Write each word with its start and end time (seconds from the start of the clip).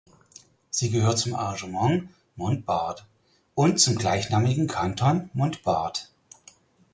Sie 0.71 0.89
gehört 0.89 1.19
zum 1.19 1.35
Arrondissement 1.35 2.09
Montbard 2.35 3.05
und 3.53 3.79
zum 3.79 3.97
gleichnamigen 3.99 4.65
Kanton 4.65 5.29
Montbard. 5.35 6.09